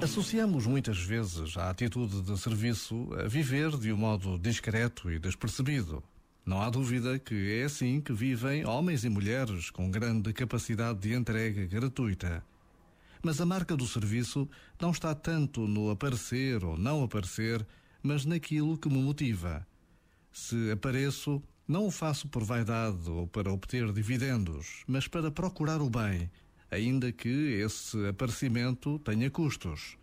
Associamos 0.00 0.66
muitas 0.66 0.98
vezes 0.98 1.56
a 1.56 1.70
atitude 1.70 2.22
de 2.22 2.38
serviço 2.38 3.08
a 3.14 3.28
viver 3.28 3.76
de 3.76 3.92
um 3.92 3.96
modo 3.96 4.38
discreto 4.38 5.10
e 5.10 5.18
despercebido. 5.18 6.02
Não 6.46 6.62
há 6.62 6.70
dúvida 6.70 7.18
que 7.18 7.60
é 7.60 7.64
assim 7.64 8.00
que 8.00 8.12
vivem 8.12 8.64
homens 8.64 9.04
e 9.04 9.08
mulheres 9.08 9.70
com 9.70 9.90
grande 9.90 10.32
capacidade 10.32 11.00
de 11.00 11.14
entrega 11.14 11.66
gratuita. 11.66 12.42
Mas 13.22 13.40
a 13.40 13.44
marca 13.44 13.76
do 13.76 13.86
serviço 13.86 14.48
não 14.80 14.92
está 14.92 15.14
tanto 15.14 15.66
no 15.66 15.90
aparecer 15.90 16.64
ou 16.64 16.78
não 16.78 17.02
aparecer, 17.02 17.66
mas 18.02 18.24
naquilo 18.24 18.78
que 18.78 18.88
me 18.88 19.02
motiva. 19.02 19.66
Se 20.32 20.70
apareço, 20.70 21.42
não 21.66 21.86
o 21.86 21.90
faço 21.90 22.28
por 22.28 22.44
vaidade 22.44 23.10
ou 23.10 23.26
para 23.26 23.52
obter 23.52 23.92
dividendos, 23.92 24.84
mas 24.86 25.06
para 25.06 25.30
procurar 25.30 25.82
o 25.82 25.90
bem, 25.90 26.30
ainda 26.70 27.10
que 27.12 27.28
esse 27.28 28.06
aparecimento 28.08 28.98
tenha 29.00 29.30
custos. 29.30 29.96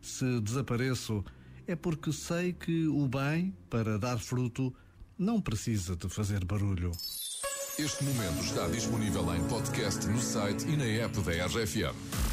Se 0.00 0.40
desapareço, 0.40 1.24
é 1.66 1.76
porque 1.76 2.12
sei 2.12 2.52
que 2.52 2.86
o 2.86 3.06
bem, 3.06 3.54
para 3.68 3.98
dar 3.98 4.18
fruto, 4.18 4.74
não 5.18 5.40
precisa 5.40 5.96
de 5.96 6.08
fazer 6.08 6.44
barulho. 6.44 6.92
Este 7.78 8.02
momento 8.04 8.42
está 8.42 8.66
disponível 8.68 9.34
em 9.34 9.44
podcast 9.48 10.06
no 10.06 10.20
site 10.20 10.66
e 10.66 10.76
na 10.76 10.84
app 10.84 11.20
da 11.20 11.46
RFM. 11.46 12.27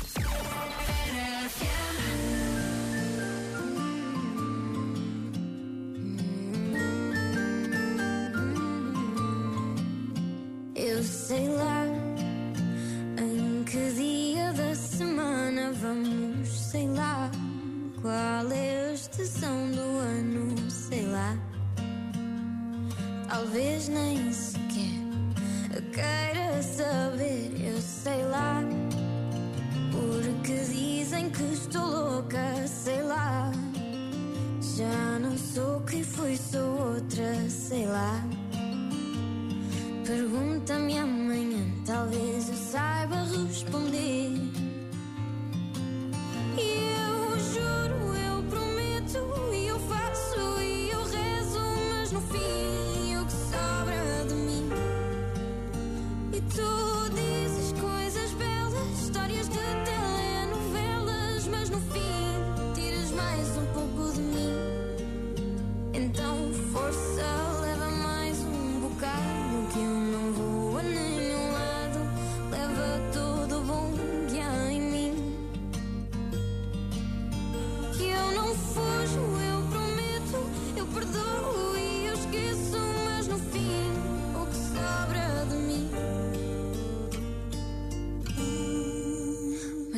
Estação 19.21 19.71
do 19.71 19.79
ano, 19.79 20.69
sei 20.69 21.05
lá. 21.07 21.37
Talvez 23.29 23.87
nem 23.87 24.31
sequer 24.31 24.65
queira 25.93 26.61
saber, 26.61 27.24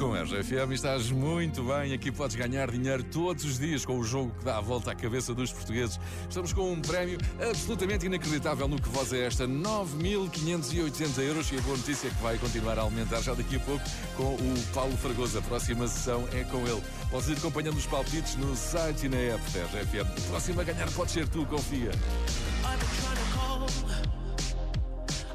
Com 0.00 0.14
a 0.14 0.22
RFM 0.22 0.72
estás 0.72 1.10
muito 1.10 1.62
bem. 1.62 1.92
Aqui 1.92 2.10
podes 2.10 2.34
ganhar 2.34 2.70
dinheiro 2.70 3.04
todos 3.04 3.44
os 3.44 3.58
dias 3.58 3.84
com 3.84 3.98
o 3.98 4.02
jogo 4.02 4.32
que 4.38 4.46
dá 4.46 4.56
a 4.56 4.60
volta 4.60 4.92
à 4.92 4.94
cabeça 4.94 5.34
dos 5.34 5.52
portugueses. 5.52 6.00
Estamos 6.26 6.54
com 6.54 6.72
um 6.72 6.80
prémio 6.80 7.18
absolutamente 7.38 8.06
inacreditável 8.06 8.66
no 8.66 8.80
que 8.80 8.88
voz 8.88 9.12
é 9.12 9.26
esta: 9.26 9.46
9.580 9.46 11.18
euros. 11.20 11.52
E 11.52 11.58
a 11.58 11.60
boa 11.60 11.76
notícia 11.76 12.08
é 12.08 12.10
que 12.10 12.22
vai 12.22 12.38
continuar 12.38 12.78
a 12.78 12.82
aumentar 12.82 13.20
já 13.20 13.34
daqui 13.34 13.56
a 13.56 13.60
pouco 13.60 13.84
com 14.16 14.36
o 14.36 14.64
Paulo 14.72 14.96
Fragoso. 14.96 15.38
A 15.38 15.42
próxima 15.42 15.86
sessão 15.86 16.26
é 16.32 16.44
com 16.44 16.66
ele. 16.66 16.82
Podes 17.10 17.28
ir 17.28 17.36
acompanhando 17.36 17.76
os 17.76 17.84
palpites 17.84 18.36
no 18.36 18.56
site 18.56 19.04
e 19.04 19.08
na 19.10 19.18
app 19.18 19.50
da 19.50 19.64
RFM. 19.64 20.08
A 20.16 20.30
próxima 20.30 20.62
a 20.62 20.64
ganhar 20.64 20.90
pode 20.92 21.10
ser 21.10 21.28
tu, 21.28 21.44
confia. 21.44 21.90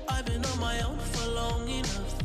I've 0.09 0.25
been 0.25 0.43
on 0.43 0.59
my 0.59 0.81
own 0.81 0.97
for 0.97 1.27
long 1.27 1.67
enough. 1.67 2.24